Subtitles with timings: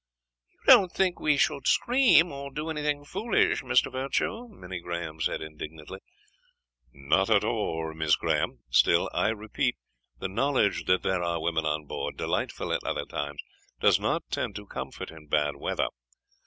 [0.51, 3.91] "You don't think we should scream, or do anything foolish, Mr.
[3.91, 5.99] Virtue?" Minnie Graham said indignantly.
[6.91, 8.63] "Not at all, Miss Graham.
[8.71, 9.75] Still, I repeat,
[10.17, 13.43] the knowledge that there are women on board, delightful at other times,
[13.79, 15.89] does not tend to comfort in bad weather.